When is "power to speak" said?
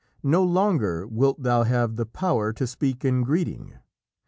2.07-3.05